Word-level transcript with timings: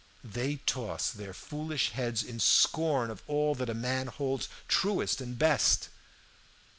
They 0.23 0.55
toss 0.65 1.11
their 1.11 1.31
foolish 1.31 1.91
heads 1.91 2.23
in 2.23 2.39
scorn 2.39 3.11
of 3.11 3.21
all 3.27 3.53
that 3.53 3.69
a 3.69 3.75
man 3.75 4.07
holds 4.07 4.49
truest 4.67 5.21
and 5.21 5.37
best. 5.37 5.89